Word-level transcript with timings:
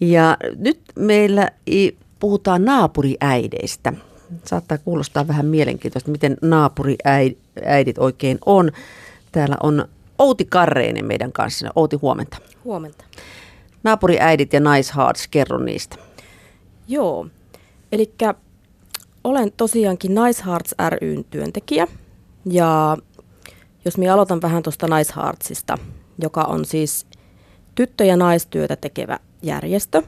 Ja 0.00 0.36
nyt 0.56 0.80
meillä 0.94 1.50
puhutaan 2.20 2.64
naapuriäideistä. 2.64 3.92
Saattaa 4.44 4.78
kuulostaa 4.78 5.28
vähän 5.28 5.46
mielenkiintoista, 5.46 6.10
miten 6.10 6.36
naapuriäidit 6.42 7.98
oikein 7.98 8.38
on. 8.46 8.72
Täällä 9.32 9.56
on 9.62 9.88
Outi 10.18 10.44
Karreinen 10.44 11.04
meidän 11.04 11.32
kanssa. 11.32 11.72
Outi, 11.76 11.96
huomenta. 11.96 12.36
Huomenta. 12.64 13.04
Naapuriäidit 13.84 14.52
ja 14.52 14.60
Nice 14.60 14.92
Hearts, 14.96 15.28
kerro 15.28 15.58
niistä. 15.58 15.96
Joo, 16.88 17.26
eli 17.92 18.12
olen 19.24 19.52
tosiaankin 19.56 20.14
Nice 20.14 20.42
Hearts 20.46 20.74
ryn 20.88 21.24
työntekijä. 21.24 21.86
Ja 22.50 22.96
jos 23.84 23.98
minä 23.98 24.14
aloitan 24.14 24.42
vähän 24.42 24.62
tuosta 24.62 24.96
Nice 24.96 25.12
Heartsista, 25.16 25.78
joka 26.22 26.42
on 26.42 26.64
siis 26.64 27.06
tyttö- 27.76 28.04
ja 28.04 28.16
naistyötä 28.16 28.76
tekevä 28.76 29.18
järjestö. 29.42 30.02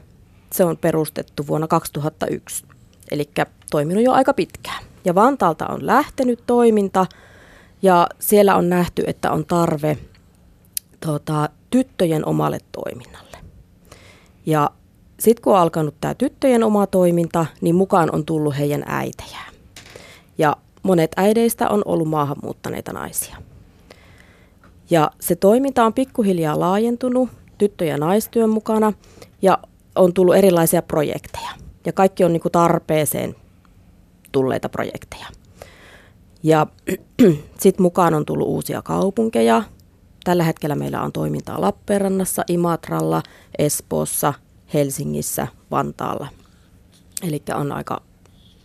Se 0.51 0.65
on 0.65 0.77
perustettu 0.77 1.47
vuonna 1.47 1.67
2001, 1.67 2.65
eli 3.11 3.29
toiminut 3.71 4.03
jo 4.03 4.11
aika 4.11 4.33
pitkään. 4.33 4.83
Ja 5.05 5.15
Vantaalta 5.15 5.67
on 5.67 5.85
lähtenyt 5.85 6.43
toiminta 6.47 7.05
ja 7.81 8.07
siellä 8.19 8.55
on 8.55 8.69
nähty, 8.69 9.03
että 9.07 9.31
on 9.31 9.45
tarve 9.45 9.97
tota, 11.05 11.49
tyttöjen 11.69 12.25
omalle 12.25 12.57
toiminnalle. 12.71 13.37
Ja 14.45 14.69
sitten 15.19 15.43
kun 15.43 15.53
on 15.53 15.59
alkanut 15.59 15.95
tämä 16.01 16.13
tyttöjen 16.13 16.63
oma 16.63 16.87
toiminta, 16.87 17.45
niin 17.61 17.75
mukaan 17.75 18.15
on 18.15 18.25
tullut 18.25 18.57
heidän 18.57 18.83
äitejään. 18.87 19.53
Ja 20.37 20.57
monet 20.83 21.11
äideistä 21.17 21.69
on 21.69 21.81
ollut 21.85 22.07
maahanmuuttaneita 22.07 22.93
naisia. 22.93 23.35
Ja 24.89 25.11
se 25.19 25.35
toiminta 25.35 25.85
on 25.85 25.93
pikkuhiljaa 25.93 26.59
laajentunut 26.59 27.29
tyttö- 27.59 27.85
ja 27.85 27.97
naistyön 27.97 28.49
mukana 28.49 28.93
ja 29.41 29.57
on 29.95 30.13
tullut 30.13 30.35
erilaisia 30.35 30.81
projekteja. 30.81 31.49
Ja 31.85 31.93
kaikki 31.93 32.23
on 32.23 32.33
niin 32.33 32.41
kuin 32.41 32.51
tarpeeseen 32.51 33.35
tulleita 34.31 34.69
projekteja. 34.69 35.25
Ja 36.43 36.67
sitten 37.61 37.81
mukaan 37.81 38.13
on 38.13 38.25
tullut 38.25 38.47
uusia 38.47 38.81
kaupunkeja. 38.81 39.63
Tällä 40.23 40.43
hetkellä 40.43 40.75
meillä 40.75 41.01
on 41.01 41.11
toimintaa 41.11 41.61
Lappeenrannassa, 41.61 42.43
Imatralla, 42.47 43.23
Espoossa, 43.57 44.33
Helsingissä, 44.73 45.47
Vantaalla. 45.71 46.27
Eli 47.27 47.41
on 47.55 47.71
aika, 47.71 48.01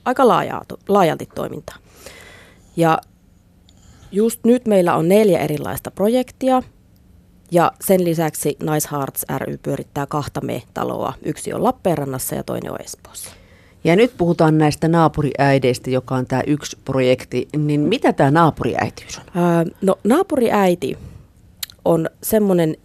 aika 0.04 0.28
laajaa, 0.28 0.64
laajalti 0.88 1.28
toimintaa. 1.34 1.76
Ja 2.76 2.98
just 4.12 4.44
nyt 4.44 4.66
meillä 4.66 4.94
on 4.94 5.08
neljä 5.08 5.38
erilaista 5.38 5.90
projektia– 5.90 6.62
ja 7.50 7.72
sen 7.80 8.04
lisäksi 8.04 8.56
Nice 8.72 8.88
Hearts 8.92 9.24
ry 9.38 9.56
pyörittää 9.56 10.06
kahta 10.06 10.40
me-taloa. 10.40 11.14
Yksi 11.24 11.52
on 11.52 11.64
Lappeenrannassa 11.64 12.34
ja 12.34 12.42
toinen 12.42 12.72
on 12.72 12.80
Espoossa. 12.80 13.30
Ja 13.84 13.96
nyt 13.96 14.14
puhutaan 14.18 14.58
näistä 14.58 14.88
naapuriäideistä, 14.88 15.90
joka 15.90 16.14
on 16.14 16.26
tämä 16.26 16.42
yksi 16.46 16.78
projekti. 16.84 17.48
Niin 17.56 17.80
mitä 17.80 18.12
tämä 18.12 18.30
naapuriäitiys 18.30 19.18
on? 19.18 19.42
Öö, 19.42 19.74
no 19.82 19.98
naapuriäiti 20.04 20.98
on 21.84 22.10
semmoinen 22.22 22.76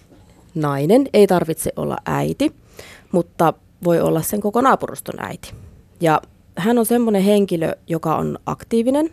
nainen, 0.55 1.07
ei 1.13 1.27
tarvitse 1.27 1.71
olla 1.75 1.97
äiti, 2.05 2.55
mutta 3.11 3.53
voi 3.83 4.01
olla 4.01 4.21
sen 4.21 4.41
koko 4.41 4.61
naapuruston 4.61 5.25
äiti. 5.25 5.53
Ja 6.01 6.21
hän 6.57 6.77
on 6.77 6.85
semmoinen 6.85 7.23
henkilö, 7.23 7.75
joka 7.87 8.15
on 8.15 8.39
aktiivinen, 8.45 9.09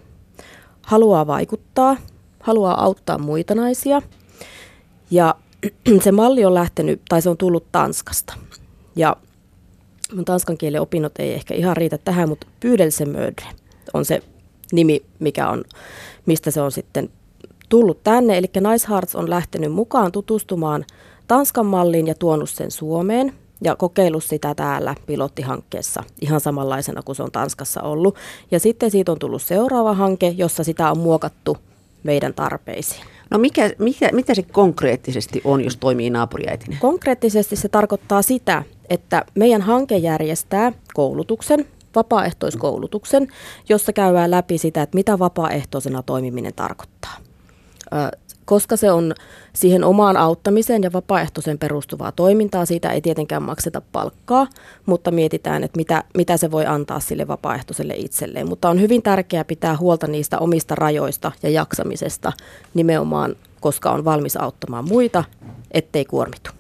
haluaa 0.83 1.27
vaikuttaa, 1.27 1.97
haluaa 2.41 2.85
auttaa 2.85 3.19
muita 3.19 3.55
naisia– 3.55 4.03
ja 5.11 5.35
se 6.05 6.13
malli 6.13 6.45
on 6.45 6.55
lähtenyt, 6.55 7.03
tai 7.09 7.23
se 7.23 7.31
on 7.31 7.37
tullut 7.37 7.73
Tanskasta. 7.73 8.35
Ja 8.97 9.17
mun 10.15 10.25
tanskan 10.25 10.59
kielen 10.59 10.81
opinnot 10.81 11.13
ei 11.19 11.33
ehkä 11.33 11.55
ihan 11.55 11.77
riitä 11.77 11.99
tähän, 11.99 12.29
mutta 12.29 12.47
Pyydelsemödre 12.61 13.47
on 13.95 14.05
se 14.05 14.23
nimi, 14.73 15.03
mikä 15.19 15.49
on, 15.49 15.65
mistä 16.27 16.51
se 16.51 16.61
on 16.61 16.73
sitten 16.73 17.11
tullut 17.69 18.03
tänne. 18.05 18.39
Eli 18.39 18.47
Nice 18.47 18.87
Hearts 18.89 19.15
on 19.15 19.31
lähtenyt 19.31 19.73
mukaan 19.73 20.13
tutustumaan 20.13 20.85
Tanskan 21.29 21.67
malliin 21.67 22.07
ja 22.07 22.15
tuonut 22.15 22.51
sen 22.51 22.71
Suomeen 22.71 23.33
ja 23.65 23.77
kokeillut 23.77 24.25
sitä 24.25 24.55
täällä 24.55 24.95
pilottihankkeessa 25.07 26.03
ihan 26.21 26.41
samanlaisena 26.41 27.03
kuin 27.03 27.17
se 27.17 27.23
on 27.23 27.33
Tanskassa 27.33 27.83
ollut. 27.83 28.17
Ja 28.51 28.61
sitten 28.61 28.91
siitä 28.91 29.13
on 29.13 29.19
tullut 29.19 29.43
seuraava 29.43 29.95
hanke, 29.95 30.29
jossa 30.29 30.65
sitä 30.65 30.91
on 30.91 30.99
muokattu 30.99 31.57
meidän 32.03 32.35
tarpeisiin. 32.35 33.16
No 33.31 33.39
mikä, 33.39 33.71
mikä, 33.79 34.11
mitä 34.13 34.35
se 34.35 34.43
konkreettisesti 34.43 35.41
on, 35.45 35.65
jos 35.65 35.77
toimii 35.77 36.11
naapuriäitinä? 36.11 36.77
Konkreettisesti 36.81 37.57
se 37.57 37.69
tarkoittaa 37.69 38.23
sitä, 38.23 38.63
että 38.91 39.25
meidän 39.35 39.63
hanke 39.63 39.97
järjestää 39.97 40.73
koulutuksen, 40.95 41.67
vapaaehtoiskoulutuksen, 41.95 43.29
jossa 43.69 43.93
käydään 43.93 44.31
läpi 44.31 44.59
sitä, 44.59 44.83
että 44.83 44.97
mitä 44.97 45.19
vapaaehtoisena 45.19 46.03
toimiminen 46.03 46.55
tarkoittaa 46.55 47.17
koska 48.47 48.77
se 48.77 48.91
on 48.91 49.15
siihen 49.53 49.85
omaan 49.85 50.17
auttamiseen 50.17 50.83
ja 50.83 50.93
vapaaehtoisen 50.93 51.59
perustuvaa 51.59 52.13
toimintaa, 52.13 52.67
siitä 52.67 52.91
ei 52.91 53.01
tietenkään 53.01 53.43
makseta 53.43 53.83
palkkaa, 53.93 54.47
mutta 54.87 55.11
mietitään, 55.11 55.65
että 55.65 55.77
mitä, 55.77 56.05
mitä 56.17 56.37
se 56.37 56.51
voi 56.51 56.67
antaa 56.67 57.01
sille 57.01 57.29
vapaaehtoiselle 57.29 57.95
itselleen. 57.97 58.49
Mutta 58.49 58.71
on 58.71 58.81
hyvin 58.81 59.03
tärkeää 59.03 59.45
pitää 59.45 59.77
huolta 59.77 60.07
niistä 60.07 60.39
omista 60.39 60.75
rajoista 60.75 61.33
ja 61.43 61.51
jaksamisesta 61.51 62.33
nimenomaan, 62.75 63.37
koska 63.61 63.91
on 63.91 64.05
valmis 64.05 64.37
auttamaan 64.37 64.89
muita, 64.89 65.25
ettei 65.71 66.05
kuormitu. 66.05 66.51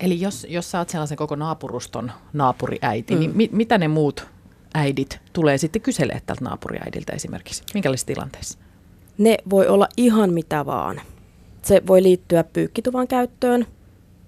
Eli 0.00 0.20
jos, 0.20 0.46
jos 0.50 0.70
sä 0.70 0.78
oot 0.78 0.88
sellaisen 0.88 1.16
koko 1.16 1.36
naapuruston 1.36 2.12
naapuriäiti, 2.32 3.14
niin 3.14 3.30
mm. 3.30 3.38
niin 3.38 3.50
mi, 3.52 3.56
mitä 3.56 3.78
ne 3.78 3.88
muut 3.88 4.26
äidit 4.74 5.20
tulee 5.32 5.58
sitten 5.58 5.82
kyselemään 5.82 6.22
tältä 6.26 6.44
naapuriäidiltä 6.44 7.12
esimerkiksi? 7.12 7.62
Minkälaisissa 7.74 8.06
tilanteissa? 8.06 8.58
Ne 9.18 9.36
voi 9.50 9.68
olla 9.68 9.88
ihan 9.96 10.32
mitä 10.32 10.66
vaan. 10.66 11.00
Se 11.62 11.82
voi 11.86 12.02
liittyä 12.02 12.44
pyykkituvan 12.44 13.08
käyttöön, 13.08 13.66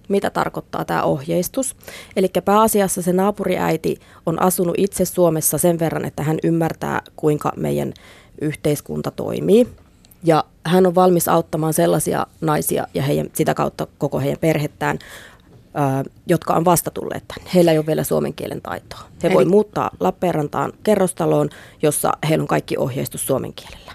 mitä 0.08 0.30
tarkoittaa 0.30 0.84
tämä 0.84 1.02
ohjeistus. 1.02 1.76
Eli 2.16 2.28
pääasiassa 2.44 3.02
se 3.02 3.12
naapuriäiti 3.12 4.00
on 4.26 4.42
asunut 4.42 4.74
itse 4.78 5.04
Suomessa 5.04 5.58
sen 5.58 5.78
verran, 5.78 6.04
että 6.04 6.22
hän 6.22 6.38
ymmärtää, 6.44 7.02
kuinka 7.16 7.52
meidän 7.56 7.92
yhteiskunta 8.40 9.10
toimii. 9.10 9.68
Ja 10.24 10.44
hän 10.66 10.86
on 10.86 10.94
valmis 10.94 11.28
auttamaan 11.28 11.74
sellaisia 11.74 12.26
naisia 12.40 12.86
ja 12.94 13.02
heidän, 13.02 13.26
sitä 13.32 13.54
kautta 13.54 13.86
koko 13.98 14.20
heidän 14.20 14.38
perhettään, 14.40 14.98
ö, 15.64 16.10
jotka 16.26 16.54
on 16.54 16.64
vasta 16.64 16.90
tulleet 16.90 17.24
tänne. 17.28 17.50
Heillä 17.54 17.72
ei 17.72 17.78
ole 17.78 17.86
vielä 17.86 18.04
suomen 18.04 18.34
kielen 18.34 18.60
taitoa. 18.62 19.00
He 19.22 19.28
Eli... 19.28 19.34
voi 19.34 19.44
muuttaa 19.44 19.90
Lappeenrantaan 20.00 20.72
kerrostaloon, 20.82 21.50
jossa 21.82 22.12
heillä 22.28 22.42
on 22.42 22.48
kaikki 22.48 22.76
ohjeistus 22.76 23.26
suomen 23.26 23.52
kielellä. 23.52 23.92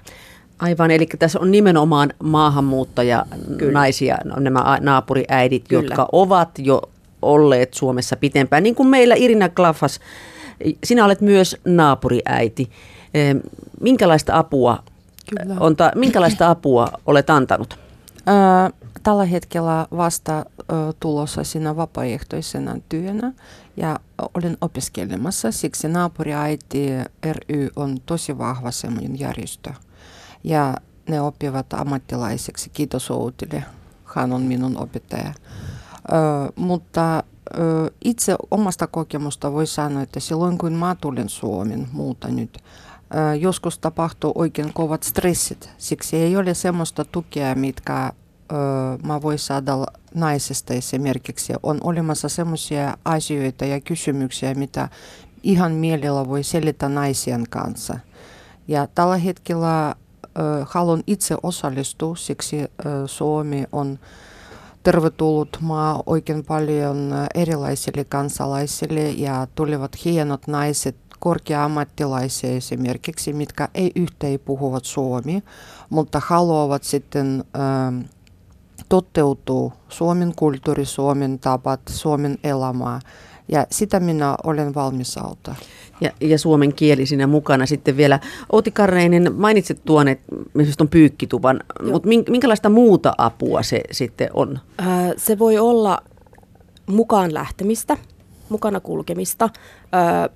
Aivan, 0.59 0.91
eli 0.91 1.07
tässä 1.19 1.39
on 1.39 1.51
nimenomaan 1.51 2.13
maahanmuuttaja 2.23 3.25
Kyllä. 3.57 3.71
naisia, 3.71 4.17
no, 4.23 4.35
nämä 4.39 4.77
naapuriäidit, 4.81 5.67
Kyllä. 5.67 5.83
jotka 5.83 6.07
ovat 6.11 6.49
jo 6.57 6.81
olleet 7.21 7.73
Suomessa 7.73 8.15
pitempään. 8.15 8.63
Niin 8.63 8.75
kuin 8.75 8.87
meillä 8.87 9.15
Irina 9.17 9.49
Klaffas, 9.49 9.99
sinä 10.83 11.05
olet 11.05 11.21
myös 11.21 11.57
naapuriäiti. 11.65 12.69
Minkälaista 13.81 14.37
apua, 14.37 14.83
Kyllä. 15.29 15.55
On 15.59 15.75
ta, 15.75 15.91
minkälaista 15.95 16.49
apua 16.49 16.87
olet 17.05 17.29
antanut? 17.29 17.79
tällä 19.03 19.25
hetkellä 19.25 19.87
vasta 19.97 20.45
tulossa 20.99 21.43
siinä 21.43 21.75
vapaaehtoisena 21.75 22.75
työnä 22.89 23.33
ja 23.77 23.99
olen 24.33 24.57
opiskelemassa, 24.61 25.51
siksi 25.51 25.87
naapuriäiti 25.87 26.89
ry 27.23 27.69
on 27.75 27.97
tosi 28.05 28.37
vahva 28.37 28.71
semmoinen 28.71 29.19
järjestö 29.19 29.73
ja 30.45 30.73
ne 31.09 31.21
oppivat 31.21 31.73
ammattilaiseksi. 31.73 32.69
Kiitos 32.69 33.11
Outille, 33.11 33.63
hän 34.15 34.33
on 34.33 34.41
minun 34.41 34.77
opettaja. 34.77 35.33
Ö, 36.11 36.51
mutta 36.55 37.23
ö, 37.57 37.91
itse 38.03 38.35
omasta 38.51 38.87
kokemusta 38.87 39.51
voi 39.53 39.67
sanoa, 39.67 40.01
että 40.01 40.19
silloin 40.19 40.57
kun 40.57 40.73
mä 40.73 40.95
tulin 41.01 41.29
Suomen 41.29 41.87
muuta 41.91 42.27
nyt, 42.27 42.57
ö, 43.15 43.35
joskus 43.35 43.79
tapahtuu 43.79 44.31
oikein 44.35 44.73
kovat 44.73 45.03
stressit. 45.03 45.69
Siksi 45.77 46.15
ei 46.17 46.37
ole 46.37 46.53
semmoista 46.53 47.05
tukea, 47.05 47.55
mitkä 47.55 48.13
mä 49.03 49.21
voin 49.21 49.39
saada 49.39 49.85
naisesta 50.13 50.73
esimerkiksi. 50.73 51.53
On 51.63 51.77
olemassa 51.83 52.29
semmoisia 52.29 52.97
asioita 53.05 53.65
ja 53.65 53.81
kysymyksiä, 53.81 54.53
mitä 54.53 54.89
ihan 55.43 55.71
mielellä 55.71 56.27
voi 56.27 56.43
selittää 56.43 56.89
naisien 56.89 57.43
kanssa. 57.49 57.99
Ja 58.67 58.87
tällä 58.95 59.17
hetkellä 59.17 59.95
haluan 60.65 61.03
itse 61.07 61.35
osallistua, 61.43 62.15
siksi 62.15 62.57
Suomi 63.05 63.63
on 63.71 63.99
tervetullut 64.83 65.57
maa 65.61 66.03
oikein 66.05 66.43
paljon 66.45 67.13
erilaisille 67.35 68.03
kansalaisille 68.03 69.09
ja 69.09 69.47
tulevat 69.55 70.05
hienot 70.05 70.47
naiset, 70.47 70.95
korkea-ammattilaisia 71.19 72.49
esimerkiksi, 72.49 73.33
mitkä 73.33 73.69
ei 73.73 73.91
yhteen 73.95 74.39
puhuvat 74.39 74.85
suomi, 74.85 75.43
mutta 75.89 76.21
haluavat 76.25 76.83
sitten 76.83 77.43
toteutua 78.89 79.71
Suomen 79.89 80.33
kulttuuri, 80.35 80.85
Suomen 80.85 81.39
tapat, 81.39 81.81
Suomen 81.89 82.37
elämää. 82.43 82.99
Ja 83.47 83.67
sitä 83.71 83.99
minä 83.99 84.35
olen 84.43 84.75
valmis 84.75 85.17
auttaa. 85.17 85.55
Ja, 86.01 86.11
ja 86.21 86.37
suomen 86.37 86.73
kieli 86.73 87.05
siinä 87.05 87.27
mukana 87.27 87.65
sitten 87.65 87.97
vielä. 87.97 88.19
Outi 88.51 88.71
Karreinen, 88.71 89.33
mainitsit 89.35 89.81
tuon, 89.85 90.07
että 90.07 90.33
on 90.79 90.87
pyykkituvan, 90.87 91.59
mutta 91.91 92.09
minkälaista 92.29 92.69
muuta 92.69 93.13
apua 93.17 93.63
se 93.63 93.81
sitten 93.91 94.29
on? 94.33 94.59
Ää, 94.77 95.13
se 95.17 95.39
voi 95.39 95.57
olla 95.57 95.97
mukaan 96.87 97.33
lähtemistä, 97.33 97.97
mukana 98.49 98.79
kulkemista, 98.79 99.49
ää, 99.91 100.29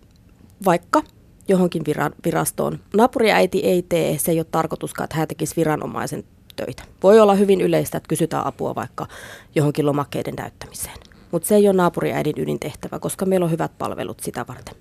vaikka 0.66 1.02
johonkin 1.48 1.82
viran, 1.88 2.12
virastoon. 2.26 2.80
Naapuriäiti 2.96 3.60
ei 3.60 3.82
tee, 3.82 4.18
se 4.18 4.32
ei 4.32 4.40
ole 4.40 4.48
tarkoituskaan, 4.52 5.04
että 5.04 5.18
hän 5.18 5.28
tekisi 5.28 5.56
viranomaisen 5.56 6.24
töitä. 6.56 6.84
Voi 7.04 7.20
olla 7.20 7.36
hyvin 7.36 7.62
yleistä, 7.62 7.98
että 7.98 8.08
kysytään 8.08 8.46
apua 8.46 8.76
vaikka 8.76 9.08
johonkin 9.56 9.86
lomakkeiden 9.86 10.36
täyttämiseen. 10.36 11.09
Mutta 11.32 11.48
se 11.48 11.56
ei 11.56 11.68
ole 11.68 11.76
naapuriäidin 11.76 12.34
ydintehtävä, 12.38 13.00
koska 13.00 13.26
meillä 13.26 13.44
on 13.44 13.52
hyvät 13.52 13.72
palvelut 13.78 14.20
sitä 14.20 14.46
varten. 14.48 14.76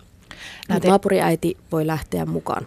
Te... 0.80 0.88
Naapuriäiti 0.88 1.56
voi 1.72 1.86
lähteä 1.86 2.26
mukaan 2.26 2.66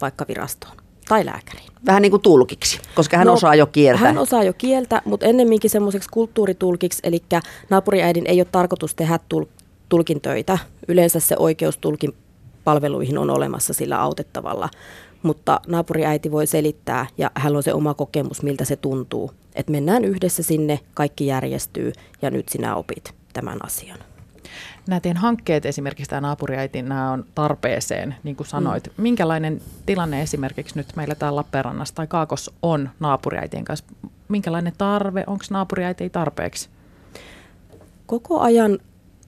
vaikka 0.00 0.24
virastoon 0.28 0.76
tai 1.08 1.26
lääkäriin. 1.26 1.72
Vähän 1.86 2.02
niin 2.02 2.10
kuin 2.10 2.22
tulkiksi, 2.22 2.80
koska 2.94 3.16
hän 3.16 3.26
no, 3.26 3.32
osaa 3.32 3.54
jo 3.54 3.66
kieltä. 3.66 4.00
Hän 4.00 4.18
osaa 4.18 4.42
jo 4.42 4.52
kieltä, 4.52 5.02
mutta 5.04 5.26
ennemminkin 5.26 5.70
semmoiseksi 5.70 6.08
kulttuuritulkiksi, 6.12 7.00
eli 7.04 7.22
naapuriäidin 7.70 8.26
ei 8.26 8.40
ole 8.40 8.48
tarkoitus 8.52 8.94
tehdä 8.94 9.18
tul- 9.28 9.46
tulkin 9.88 10.20
töitä. 10.20 10.58
Yleensä 10.88 11.20
se 11.20 11.36
oikeus 11.38 11.78
tulkin 11.78 12.14
palveluihin 12.64 13.18
on 13.18 13.30
olemassa 13.30 13.74
sillä 13.74 14.00
autettavalla, 14.00 14.68
mutta 15.22 15.60
naapuriäiti 15.66 16.30
voi 16.30 16.46
selittää 16.46 17.06
ja 17.18 17.30
hän 17.34 17.56
on 17.56 17.62
se 17.62 17.72
oma 17.72 17.94
kokemus, 17.94 18.42
miltä 18.42 18.64
se 18.64 18.76
tuntuu. 18.76 19.30
Että 19.54 19.72
mennään 19.72 20.04
yhdessä 20.04 20.42
sinne, 20.42 20.80
kaikki 20.94 21.26
järjestyy 21.26 21.92
ja 22.22 22.30
nyt 22.30 22.48
sinä 22.48 22.76
opit 22.76 23.14
tämän 23.32 23.58
asian. 23.64 23.98
Nämä 24.86 25.00
teidän 25.00 25.22
hankkeet 25.22 25.66
esimerkiksi 25.66 26.10
tämä 26.10 26.20
naapuriäiti, 26.20 26.82
nämä 26.82 27.10
on 27.10 27.24
tarpeeseen, 27.34 28.14
niin 28.22 28.36
kuin 28.36 28.46
sanoit. 28.46 28.86
Mm. 28.86 29.02
Minkälainen 29.02 29.60
tilanne 29.86 30.22
esimerkiksi 30.22 30.76
nyt 30.76 30.96
meillä 30.96 31.14
täällä 31.14 31.36
Lappeenrannassa 31.36 31.94
tai 31.94 32.06
Kaakos 32.06 32.50
on 32.62 32.90
naapuriäitien 33.00 33.64
kanssa? 33.64 33.86
Minkälainen 34.28 34.72
tarve, 34.78 35.24
onko 35.26 35.44
naapuriäiti 35.50 36.10
tarpeeksi? 36.10 36.68
Koko 38.06 38.40
ajan 38.40 38.78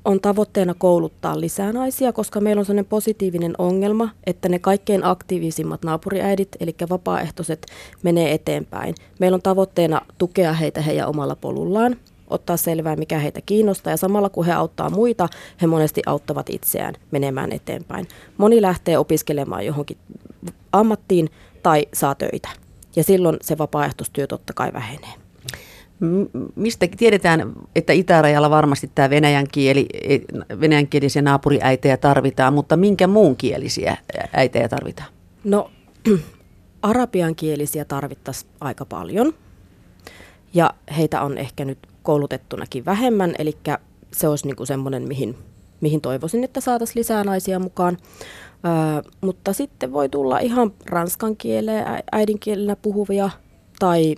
on 0.05 0.21
tavoitteena 0.21 0.75
kouluttaa 0.75 1.41
lisää 1.41 1.73
naisia, 1.73 2.13
koska 2.13 2.41
meillä 2.41 2.61
on 2.61 2.67
sellainen 2.67 2.89
positiivinen 2.89 3.55
ongelma, 3.59 4.09
että 4.27 4.49
ne 4.49 4.59
kaikkein 4.59 5.05
aktiivisimmat 5.05 5.83
naapuriäidit, 5.85 6.49
eli 6.61 6.75
vapaaehtoiset, 6.91 7.67
menee 8.03 8.35
eteenpäin. 8.35 8.95
Meillä 9.21 9.35
on 9.35 9.43
tavoitteena 9.43 10.01
tukea 10.19 10.53
heitä 10.53 10.81
heidän 10.81 11.09
omalla 11.09 11.37
polullaan, 11.37 11.97
ottaa 12.29 12.57
selvää, 12.57 12.97
mikä 12.97 13.19
heitä 13.19 13.41
kiinnostaa, 13.47 13.91
ja 13.91 13.97
samalla 13.97 14.29
kun 14.29 14.47
he 14.47 14.53
auttaa 14.53 14.91
muita, 14.91 15.29
he 15.63 15.67
monesti 15.67 16.03
auttavat 16.07 16.51
itseään 16.51 16.95
menemään 17.11 17.53
eteenpäin. 17.53 18.09
Moni 18.39 18.63
lähtee 18.63 18.99
opiskelemaan 18.99 19.67
johonkin 19.67 19.97
ammattiin 20.73 21.31
tai 21.63 21.87
saa 21.95 22.15
töitä, 22.15 22.49
ja 22.97 23.05
silloin 23.05 23.37
se 23.43 23.59
vapaaehtoistyö 23.59 24.27
totta 24.27 24.53
kai 24.53 24.73
vähenee 24.73 25.25
mistä 26.57 26.87
tiedetään, 26.97 27.53
että 27.75 27.93
itärajalla 27.93 28.51
varmasti 28.51 28.91
tämä 28.95 29.11
venäjän 29.11 29.47
kieli, 29.53 29.87
e, 30.03 30.19
venäjänkielisiä 30.61 31.23
naapuriäitejä 31.23 31.97
tarvitaan, 31.97 32.55
mutta 32.55 32.77
minkä 32.77 33.07
muun 33.07 33.37
kielisiä 33.37 33.97
äitejä 34.33 34.69
tarvitaan? 34.69 35.09
No, 35.45 35.71
arabiankielisiä 36.83 37.85
tarvittaisiin 37.85 38.51
aika 38.61 38.85
paljon. 38.85 39.35
Ja 40.55 40.75
heitä 40.97 41.23
on 41.23 41.39
ehkä 41.39 41.65
nyt 41.65 41.79
koulutettunakin 42.05 42.85
vähemmän, 42.85 43.35
eli 43.39 43.57
se 44.13 44.29
olisi 44.29 44.47
niinku 44.47 44.67
semmoinen, 44.67 45.09
mihin, 45.09 45.39
mihin 45.81 46.01
toivoisin, 46.01 46.45
että 46.45 46.61
saataisiin 46.61 46.99
lisää 46.99 47.25
naisia 47.25 47.59
mukaan. 47.59 47.99
Ö, 49.01 49.11
mutta 49.21 49.53
sitten 49.53 49.93
voi 49.93 50.09
tulla 50.09 50.39
ihan 50.39 50.73
ranskan 50.87 51.37
kieleen 51.37 51.85
äidinkielenä 52.13 52.77
puhuvia 52.77 53.31
tai 53.79 54.17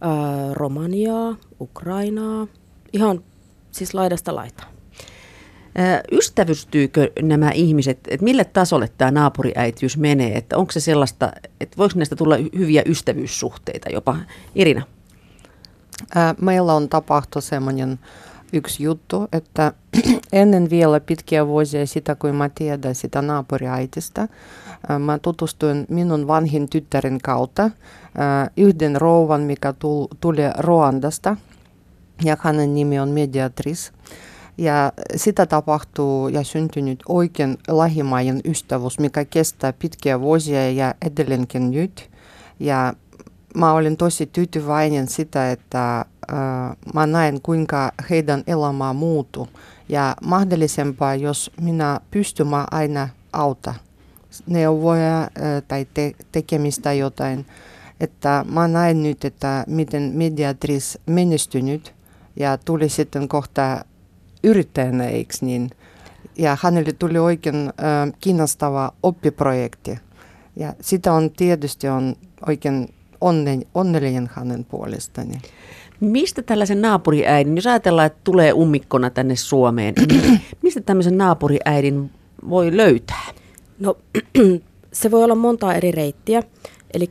ää, 0.00 0.54
Romaniaa, 0.54 1.36
Ukrainaa, 1.60 2.46
ihan 2.92 3.24
siis 3.72 3.94
laidasta 3.94 4.34
laitaa. 4.34 4.66
Ystävystyykö 6.12 7.10
nämä 7.22 7.50
ihmiset, 7.50 7.98
että 8.08 8.24
mille 8.24 8.44
tasolle 8.44 8.88
tämä 8.98 9.10
naapuriäitiys 9.10 9.96
menee? 9.96 10.36
Että 10.36 10.56
onko 10.56 10.72
se 10.72 10.80
sellaista, 10.80 11.32
että 11.60 11.76
voiko 11.76 11.94
näistä 11.96 12.16
tulla 12.16 12.36
hyviä 12.58 12.82
ystävyyssuhteita 12.86 13.90
jopa? 13.90 14.16
Irina? 14.54 14.82
Meillä 16.40 16.74
on 16.74 16.88
tapahtunut 16.88 17.44
semmoinen 17.44 17.98
yksi 18.52 18.82
juttu, 18.82 19.28
että 19.32 19.72
ennen 20.32 20.70
vielä 20.70 21.00
pitkiä 21.00 21.46
vuosia 21.46 21.86
sitä, 21.86 22.14
kun 22.14 22.34
mä 22.34 22.48
tiedän 22.48 22.94
sitä 22.94 23.22
naapuriäitistä, 23.22 24.28
mä 24.98 25.18
tutustuin 25.18 25.86
minun 25.88 26.26
vanhin 26.26 26.68
tyttären 26.68 27.18
kautta 27.22 27.70
yhden 28.56 29.00
rouvan, 29.00 29.40
mikä 29.40 29.74
tuli 30.20 30.42
Ruandasta, 30.58 31.36
ja 32.24 32.36
hänen 32.40 32.74
nimi 32.74 33.00
on 33.00 33.08
Mediatris. 33.08 33.92
Ja 34.58 34.92
sitä 35.16 35.46
tapahtuu 35.46 36.28
ja 36.28 36.44
syntynyt 36.44 37.02
oikein 37.08 37.58
lähimainen 37.68 38.40
ystävyys, 38.44 38.98
mikä 38.98 39.24
kestää 39.24 39.72
pitkiä 39.72 40.20
vuosia 40.20 40.70
ja 40.70 40.94
edelleenkin 41.06 41.70
nyt. 41.70 42.10
Ja 42.58 42.94
mä 43.54 43.72
olin 43.72 43.96
tosi 43.96 44.26
tyytyväinen 44.26 45.08
sitä, 45.08 45.50
että 45.50 45.98
äh, 45.98 46.06
mä 46.94 47.06
näen 47.06 47.40
kuinka 47.42 47.92
heidän 48.10 48.44
elämä 48.46 48.92
muuttuu. 48.92 49.48
Ja 49.88 50.16
mahdollisempaa, 50.24 51.14
jos 51.14 51.50
minä 51.60 52.00
pystyn 52.10 52.46
aina 52.70 53.08
auta 53.32 53.74
neuvoja 54.46 55.20
äh, 55.22 55.28
tai 55.68 55.86
te- 55.94 56.14
tekemistä 56.32 56.92
jotain. 56.92 57.46
Että 58.00 58.44
mä 58.48 58.68
näen 58.68 59.02
nyt, 59.02 59.24
että 59.24 59.64
miten 59.66 60.12
mediatris 60.14 60.98
menestynyt 61.06 61.94
ja 62.36 62.58
tuli 62.58 62.88
sitten 62.88 63.28
kohta 63.28 63.84
yrittäjänä, 64.44 65.04
eikö 65.04 65.34
niin? 65.40 65.70
Ja 66.38 66.56
hänelle 66.62 66.92
tuli 66.92 67.18
oikein 67.18 67.56
äh, 67.56 68.12
kiinnostava 68.20 68.92
oppiprojekti. 69.02 69.98
Ja 70.56 70.74
sitä 70.80 71.12
on 71.12 71.30
tietysti 71.30 71.88
on 71.88 72.16
oikein 72.46 72.88
onnen, 73.20 73.62
onnellinen 73.74 74.30
hänen 74.34 74.64
puolestani. 74.64 75.34
Mistä 76.00 76.42
tällaisen 76.42 76.82
naapuriäidin, 76.82 77.56
jos 77.56 77.66
ajatellaan, 77.66 78.06
että 78.06 78.20
tulee 78.24 78.52
ummikkona 78.52 79.10
tänne 79.10 79.36
Suomeen, 79.36 79.94
niin 80.08 80.40
mistä 80.62 80.80
tämmöisen 80.80 81.18
naapuriäidin 81.18 82.10
voi 82.48 82.76
löytää? 82.76 83.26
No 83.78 83.96
se 84.92 85.10
voi 85.10 85.24
olla 85.24 85.34
monta 85.34 85.74
eri 85.74 85.90
reittiä. 85.90 86.42
Eli 86.94 87.10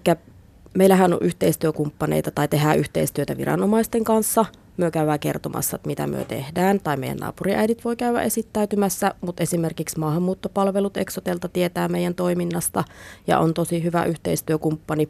meillähän 0.78 1.14
on 1.14 1.20
yhteistyökumppaneita 1.22 2.32
tai 2.32 2.48
tehdään 2.48 2.80
yhteistyötä 2.80 3.38
viranomaisten 3.38 4.04
kanssa. 4.04 4.46
Me 4.78 4.92
käydään 4.92 5.20
kertomassa, 5.20 5.76
että 5.76 5.88
mitä 5.88 6.08
me 6.08 6.26
tehdään, 6.26 6.80
tai 6.80 6.98
meidän 6.98 7.18
naapuriäidit 7.18 7.86
voi 7.86 7.96
käydä 7.96 8.22
esittäytymässä, 8.22 9.16
mutta 9.22 9.44
esimerkiksi 9.44 10.00
maahanmuuttopalvelut 10.00 10.98
Exotelta 10.98 11.48
tietää 11.48 11.88
meidän 11.88 12.16
toiminnasta 12.16 12.84
ja 13.28 13.40
on 13.40 13.54
tosi 13.54 13.84
hyvä 13.84 14.04
yhteistyökumppani 14.04 15.10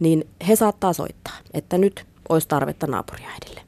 niin 0.00 0.28
he 0.48 0.56
saattaa 0.56 0.92
soittaa, 0.92 1.34
että 1.54 1.78
nyt 1.78 2.04
olisi 2.28 2.48
tarvetta 2.48 2.86
naapuriäidille. 2.86 3.60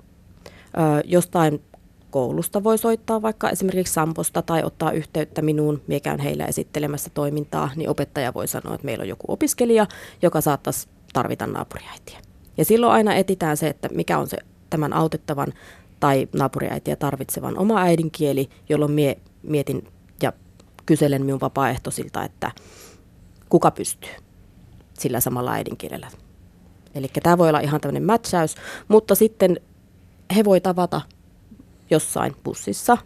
Jostain 1.04 1.62
koulusta 2.10 2.64
voi 2.64 2.78
soittaa 2.78 3.22
vaikka 3.22 3.50
esimerkiksi 3.50 3.94
Samposta 3.94 4.42
tai 4.42 4.62
ottaa 4.64 4.92
yhteyttä 4.92 5.42
minuun, 5.42 5.82
mikä 5.86 6.12
on 6.12 6.20
heillä 6.20 6.46
esittelemässä 6.46 7.10
toimintaa, 7.14 7.70
niin 7.76 7.90
opettaja 7.90 8.34
voi 8.34 8.48
sanoa, 8.48 8.74
että 8.74 8.84
meillä 8.84 9.02
on 9.02 9.08
joku 9.08 9.32
opiskelija, 9.32 9.86
joka 10.22 10.40
saattaisi 10.40 10.88
tarvita 11.12 11.46
naapuriäitiä. 11.46 12.20
Ja 12.56 12.64
silloin 12.64 12.92
aina 12.92 13.14
etitään 13.14 13.56
se, 13.56 13.68
että 13.68 13.88
mikä 13.88 14.18
on 14.18 14.28
se 14.28 14.36
tämän 14.70 14.92
autettavan 14.92 15.52
tai 16.00 16.28
naapuriäitiä 16.32 16.96
tarvitsevan 16.96 17.58
oma 17.58 17.80
äidinkieli, 17.80 18.48
jolloin 18.68 18.92
mie 18.92 19.18
mietin 19.42 19.88
ja 20.22 20.32
kyselen 20.86 21.24
minun 21.24 21.40
vapaaehtoisilta, 21.40 22.24
että 22.24 22.50
kuka 23.48 23.70
pystyy 23.70 24.10
sillä 25.00 25.20
samalla 25.20 25.52
äidinkielellä. 25.52 26.08
Eli 26.94 27.08
tämä 27.22 27.38
voi 27.38 27.48
olla 27.48 27.60
ihan 27.60 27.80
tämmöinen 27.80 28.02
mätsäys, 28.02 28.54
mutta 28.88 29.14
sitten 29.14 29.60
he 30.36 30.44
voi 30.44 30.60
tavata 30.60 31.00
jossain 31.90 32.36
bussissa, 32.44 32.98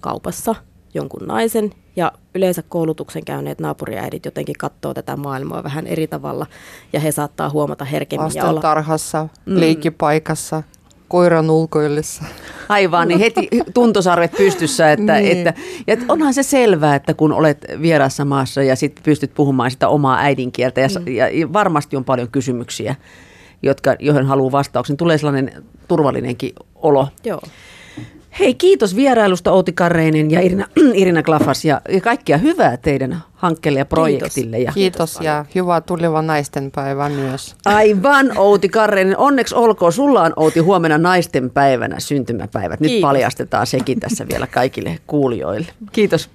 kaupassa 0.00 0.54
jonkun 0.94 1.26
naisen 1.26 1.70
ja 1.96 2.12
yleensä 2.34 2.62
koulutuksen 2.68 3.24
käyneet 3.24 3.60
naapuriäidit 3.60 4.24
jotenkin 4.24 4.54
katsoo 4.58 4.94
tätä 4.94 5.16
maailmaa 5.16 5.64
vähän 5.64 5.86
eri 5.86 6.06
tavalla 6.06 6.46
ja 6.92 7.00
he 7.00 7.12
saattaa 7.12 7.50
huomata 7.50 7.84
herkemmin. 7.84 8.24
Lastentarhassa, 8.24 9.28
mm. 9.46 9.60
leikkipaikassa 9.60 10.62
koiran 11.12 11.50
ulkoillessa. 11.50 12.24
Aivan, 12.68 13.08
niin 13.08 13.20
heti 13.20 13.48
tuntosarvet 13.74 14.32
pystyssä. 14.36 14.92
Että, 14.92 15.20
niin. 15.20 15.38
että, 15.38 15.54
ja 15.86 15.96
onhan 16.08 16.34
se 16.34 16.42
selvää, 16.42 16.94
että 16.94 17.14
kun 17.14 17.32
olet 17.32 17.66
vierassa 17.82 18.24
maassa 18.24 18.62
ja 18.62 18.76
sitten 18.76 19.04
pystyt 19.04 19.34
puhumaan 19.34 19.70
sitä 19.70 19.88
omaa 19.88 20.18
äidinkieltä 20.18 20.80
ja, 20.80 20.88
mm. 20.98 21.12
ja, 21.12 21.28
ja 21.28 21.52
varmasti 21.52 21.96
on 21.96 22.04
paljon 22.04 22.30
kysymyksiä, 22.30 22.94
jotka, 23.62 23.96
joihin 23.98 24.26
haluaa 24.26 24.52
vastauksen. 24.52 24.96
Tulee 24.96 25.18
sellainen 25.18 25.64
turvallinenkin 25.88 26.52
olo. 26.74 27.08
Joo. 27.24 27.42
Hei, 28.38 28.54
kiitos 28.54 28.96
vierailusta 28.96 29.52
Outi 29.52 29.72
Karreinen 29.72 30.30
ja 30.30 30.40
Irina, 30.40 30.66
Irina 30.94 31.22
Klafas 31.22 31.64
ja 31.64 31.80
kaikkia 32.02 32.38
hyvää 32.38 32.76
teidän 32.76 33.22
hankkeelle 33.42 33.78
ja 33.78 33.86
projektille. 33.86 34.56
Kiitos, 34.56 34.66
ja, 34.66 34.72
kiitos 34.72 35.18
ja 35.20 35.44
hyvää 35.54 35.80
tuleva 35.80 36.22
naisten 36.22 36.70
päivä 36.70 37.08
myös. 37.08 37.56
Aivan 37.64 38.38
Outi 38.38 38.68
Karreinen, 38.68 39.18
onneksi 39.18 39.54
olkoon. 39.54 39.92
Sulla 39.92 40.22
on 40.22 40.32
Outi 40.36 40.60
huomenna 40.60 40.98
naisten 40.98 41.50
päivänä 41.50 42.00
syntymäpäivät. 42.00 42.80
Nyt 42.80 42.90
kiitos. 42.90 43.08
paljastetaan 43.08 43.66
sekin 43.66 44.00
tässä 44.00 44.28
vielä 44.28 44.46
kaikille 44.46 44.98
kuulijoille. 45.06 45.72
Kiitos. 45.92 46.30